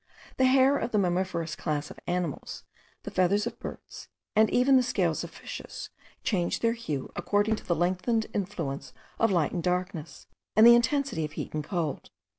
[0.37, 2.63] The hair of the mammiferous class of animals,
[3.03, 5.91] the feathers of birds, and even the scales of fishes,
[6.23, 10.25] change their hue, according to the lengthened influence of light and darkness,
[10.55, 12.09] and the intensity of heat and cold.